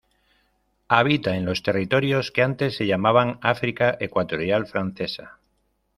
[0.87, 5.37] Habita en los territorios que antes se llamaban África Ecuatorial Francesa.